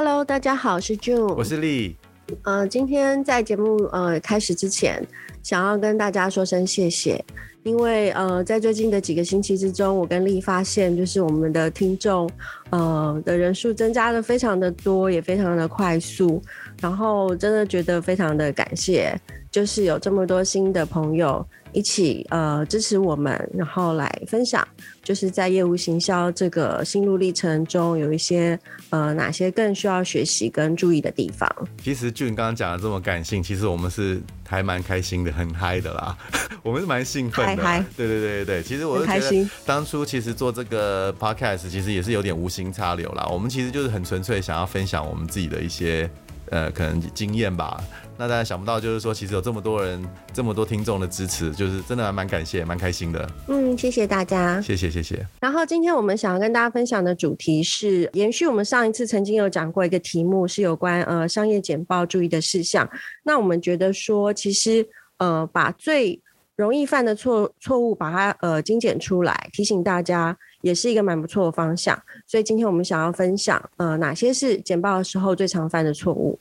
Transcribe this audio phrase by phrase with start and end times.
[0.00, 1.96] Hello，大家好，我是 June，我是丽。
[2.44, 5.04] 呃，今天在节目呃开始之前，
[5.42, 7.24] 想要跟大家说声谢谢，
[7.64, 12.30] 因为呃在最近的几个星期之中，我跟丽发现，就是我们的听众
[12.70, 16.42] 呃的人数增加的非常的多，也非常的快速，
[16.80, 19.14] 然后真的觉得非常的感谢，
[19.50, 21.46] 就是有这么多新的朋友。
[21.72, 24.66] 一起呃支持我们，然后来分享，
[25.02, 31.46] 就是在业务行销这个心路历程中，有一些呃哪些更需要学习跟注意的地方。
[31.84, 34.18] 其实就你刚刚讲的这么感性，其实我们是
[34.48, 36.16] 还蛮开心的，很嗨的啦。
[36.64, 43.26] 我们是蛮兴奋的，嗨对对对对，其实我就觉得当初其实做这个 podcast 其实也是有点无心插柳啦。
[43.30, 46.08] 我们其实就是很纯粹想要分享我们自己的一些
[46.50, 47.82] 呃可能经验吧。
[48.20, 53.30] 那大家想不到，就是说，其实有这么多人，这么多听众的支持，就是真的还蛮感谢，蛮开心的。
[53.46, 55.24] 嗯，谢谢大家，谢谢谢谢。
[55.38, 62.90] 然后今天我们想要跟大家分享的主题是延续我们上一次曾经有讲过一个题目，是有关呃商业简报注意的事项。
[63.22, 64.84] 那我们觉得说，其实
[65.18, 66.20] 呃把最
[66.58, 71.96] 容易犯的错错误把它呃精简出来，提醒大家，也是一个蛮不错的方向。
[72.26, 76.36] 所以今天我们想要分享呃哪些是简报的时候最常犯的错误。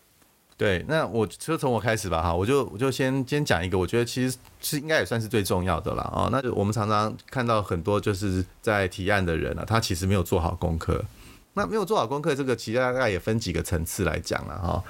[0.57, 6.27] 对，那我就从我开始吧哈，我就我就先先讲一个，我觉得其实是应该也算是最重要的了啊。
[6.31, 11.05] 那我们常常看到很多就是在提案的人啊，他其实没有做好功课。
[11.53, 14.83] 那没有做好功课，这个其实大概也分几个层次来讲了哈。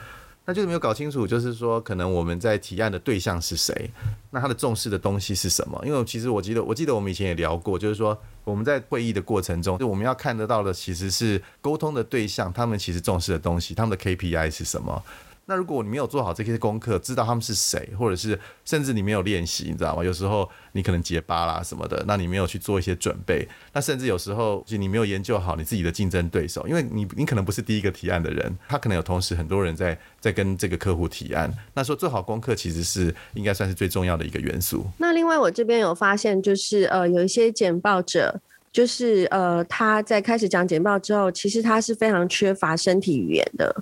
[0.50, 3.92] 那就是没有搞清楚，就是说可能我们在提案的对象是谁，
[4.32, 5.78] 那他的重视的东西是什么？
[5.86, 15.04] 因为其实我记得我记得我们以前也聊过，就是说我们在会议的过程中，就我们要看得到的其实是沟通的对象，他们其实重视的东西，他们的 KPI 是什么？
[15.50, 20.04] 那如果你没有做好这些功课，知道他们是谁，或者是甚至你没有练习，你知道吗？
[20.04, 31.50] 有时候你可能结巴啦什么的，那你没有去做一些准备，那甚至有时候就你没有研究好你自己的竞争对手，因为你你可能不是第一个提案的人，他可能有同时很多人在在跟这个客户提案。
[31.74, 34.86] 那说做好功课其实是应该算是最重要的一个元素。
[34.98, 38.38] 那另外我这边有发现，就是呃有一些简报者，
[38.74, 43.74] 就是呃他在开始讲简报之后，其实他是非常缺乏身体语言的。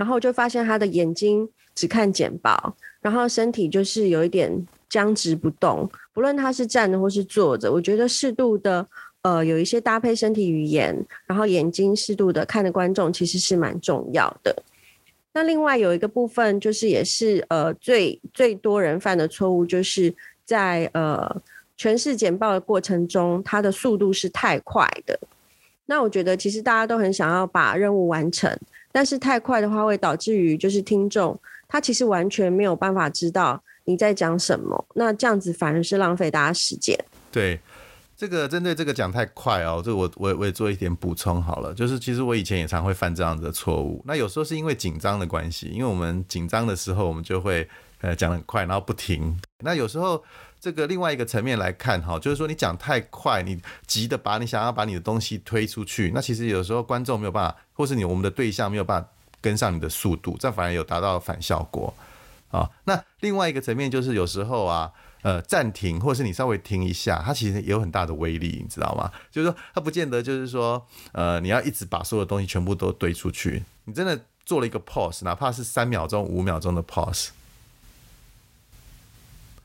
[0.00, 4.50] 然后就发现他的眼睛只看简报，然后身体就是有一点
[4.88, 8.86] 僵直不动，不论他是站着或是坐着，我觉得适度的
[9.20, 10.96] 呃有一些搭配身体语言，
[11.26, 14.62] 然后眼睛适度的看的观众其实是蛮重要的。
[15.34, 20.14] 那另外有一个部分就是也是呃最最多人犯的错误，就是
[20.46, 21.42] 在呃
[21.76, 25.20] 诠释简报的过程中，它的速度是太快的。
[25.84, 28.58] 那我觉得其实大家都很想要把任务完成。
[28.92, 36.98] 但是太快的话，会导致于就是听众他其实完全没有办法知道你在讲什么，那这样子反而是浪费大家时间。
[37.30, 37.60] 对，
[38.16, 44.02] 这个针对这个讲太快哦，这个我我我也做一点补充好了，就是其实我以前也常会犯这样子的错误。
[44.04, 47.68] 那有时候是因为紧张的关系，因为我们紧张的时候，我们就会
[48.00, 49.40] 呃讲得很快，然后不停。
[49.58, 50.22] 那有时候。
[50.60, 59.08] 这个另外一个层面来看，哈，就是说你讲太快，你急的把你想要把你的东西推出去，那其实有时候观众没有办法，或是你我们的对象没有办法
[59.40, 61.94] 跟上你的速度，这反而有达到反效果
[62.50, 62.68] 啊。
[62.84, 69.10] 那另外一个层面就是有时候啊，呃，暂停或是你稍微停一下，它其实也有很大的威力，你知道吗？
[69.30, 77.30] 就是说它不见得就是说，呃，你要一直把所有东西全部都堆出去，你真的做了一个 pause，哪怕是三秒钟、五秒钟的 pause。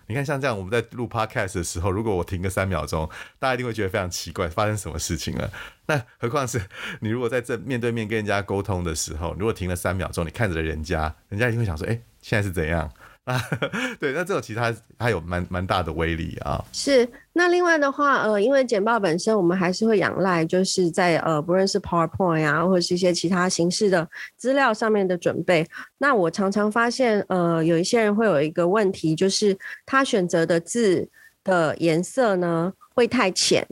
[0.07, 5.51] 你看，像这样，我们在录 podcast 的时候，如果我停个三秒钟，大家一定会觉得非常奇怪，发生什么事情了？
[5.87, 6.61] 那何况是
[6.99, 12.91] 你如果在这面对面跟人家沟通的时候，如果停了三秒钟，你看着人家，人家一定会想说：“哎，现在是怎样？”
[13.25, 13.41] 啊，
[13.99, 16.63] 对，那这种其实它还有蛮蛮大的威力啊。
[16.71, 25.67] 是，那另外的话，呃，因为简报本身，我们还是会仰赖，就是在呃，不论是 PowerPoint 啊，或者是一些其他形式的资料上面的准备。
[25.97, 31.09] 那我常常发现，呃，有一些人会有一个问题，就是他选择的字
[31.43, 33.67] 的颜色呢，会太浅。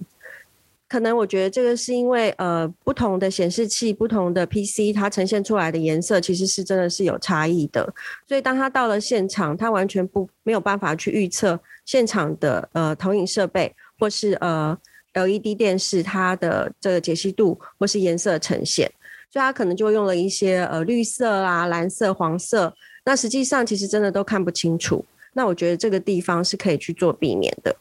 [0.94, 7.92] 可能我觉得这个是因为呃不同的显示器、不同的 PC，它呈现出来的颜色其实是真的是有差异的。
[8.28, 14.78] 所以当他到了现场，他完全不没有办法去预测现场的呃投影设备或是呃
[15.14, 18.88] LED 电视它的这个解析度或是颜色呈现，
[19.32, 22.72] 所以他可能就用了一些呃绿色啊、蓝色、黄色，
[23.04, 25.04] 那实际上其实真的都看不清楚。
[25.34, 27.76] 那我觉得这个地方是可以去做避免的。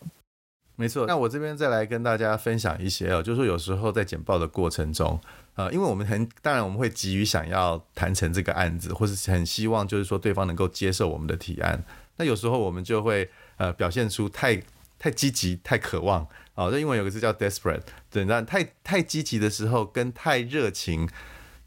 [0.82, 5.20] 没错，那我这边再来跟大家分享一些哦，就是说有时候在简报的过程中，
[5.54, 11.84] 呃，因为我们很当然我们会急于想要谈成这个案子，或是很希望就是说对方能够接受我们的提案，
[12.16, 14.60] 那有时候我们就会呃表现出太
[14.98, 16.26] 太积极、太渴望
[16.56, 21.08] 哦，就因为有个字叫 desperate，对，那太太积极的时候跟太热情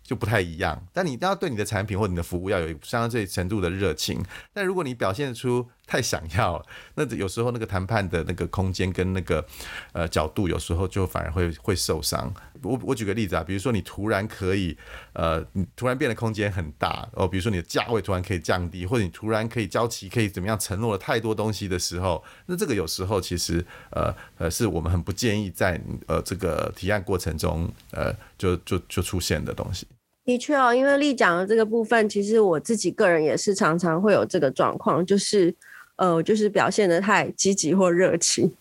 [0.03, 0.85] 就不太一样。
[0.91, 4.21] 但你要对你的产品或你的服务要有相对程度的热情。
[4.53, 6.65] 但如果你表现出太想要了，
[6.95, 9.45] 那有时候那个谈判的那个空间跟那个
[9.93, 12.33] 呃角度，有时候就反而会会受伤。
[12.63, 14.75] 我我举个例子啊，比如说你突然可以
[15.13, 29.85] 呃，你突然变得空间很大哦，比如说你的价位突然可以降低，或者你突然可以交期可以怎么样承诺了太多东西的时候，那这个有时候其实呃呃是我们很不建议在呃这个提案过程中呃就就就出现的东西。
[30.23, 35.55] 的确哦，因为丽讲的这个部分，其实我自己个人也是常常会有这个状况，就是。
[35.97, 38.51] 呃，就是表现得太积极或热情，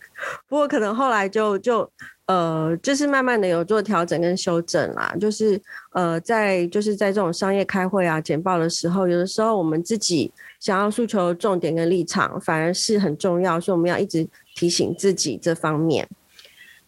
[0.47, 1.91] 不过可能后来就就
[2.27, 5.13] 呃，就是慢慢的有做调整跟修正啦。
[5.19, 5.61] 就是
[5.91, 16.07] 呃，在就是在这种商业开会啊、简报的时候，有的时候我们自己想要诉求重点跟立场，反而是很重要，所以我们要一直提醒自己这方面。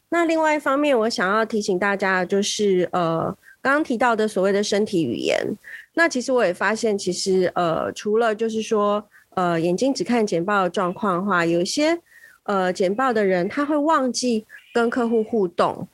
[0.07, 5.38] 那另外一方面，我想要提醒大家的就是呃，刚刚提到的所谓的身体语言，
[5.95, 9.05] 那其实我也发现，其实呃，除了就是说。
[9.38, 11.95] 呃，眼睛只看简报的状况的话，有一些
[12.42, 14.44] 呃简报的人他会忘记
[14.74, 15.88] 跟客户互动，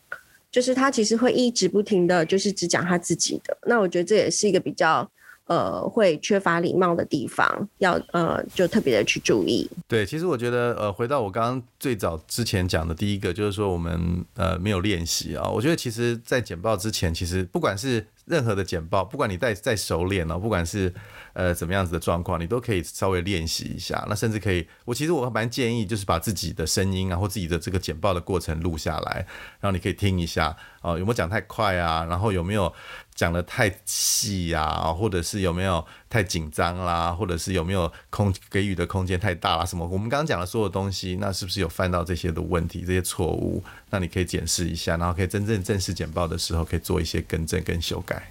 [0.49, 3.57] 就是他其实会一直不停的就是只讲他自己的。
[3.67, 5.05] 那我觉得这也是一个比较
[5.47, 9.69] 呃会缺乏礼貌的地方，要呃就特别的去注意。
[9.89, 15.49] 对，其实我觉得呃回到我刚刚最早之前讲的第一个，就是说我们呃没有练习啊。
[15.49, 20.93] 我觉得其实在简报之前，其实不管是任何的简报，不管你再再熟练哦，不管是。
[21.35, 24.05] 呃，怎么样子的状况，你都可以稍微练习一下。
[24.07, 29.25] 那甚至可以，我其实我蛮建议，就是把自己的声音啊，或自己的这个简报的过程录下来，
[29.59, 32.05] 然后你可以听一下，哦，有没有讲太快啊？
[32.07, 32.71] 然后有没有
[33.15, 34.93] 讲的太细呀？
[34.93, 37.11] 或者是有没有太紧张啦？
[37.11, 39.65] 或者是有没有空给予的空间太大啦？
[39.65, 39.83] 什么？
[39.87, 43.63] 我们刚刚讲的所有东西，那是不是有犯到这些的问题、这些错误？
[43.89, 48.21] 那你可以检视一下，然后可以真正正式简报的时候，可以做一些更正跟修改。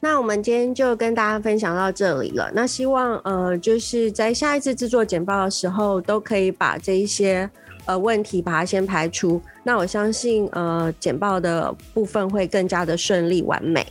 [0.00, 2.50] 那我们今天就跟大家分享到这里了。
[2.52, 7.48] 那希望呃，就是在下一次制作简报的时候，都可以把这一些
[7.84, 9.40] 呃问题把它先排除。
[9.62, 13.86] 那我相信呃，简报的部分会更加的顺利完美。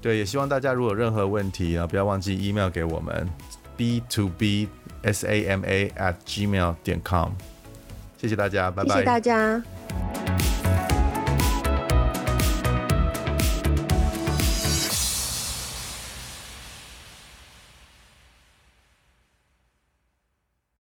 [0.00, 3.28] 对，也希望大家如果有任何问题啊，不要忘记 email 给我们
[3.76, 4.68] b to b
[5.02, 7.32] s a m a at gmail 点 com。
[8.16, 8.94] 谢谢大家，拜拜。
[8.94, 9.62] 谢谢大家。